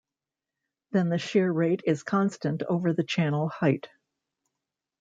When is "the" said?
1.09-1.19, 2.91-3.03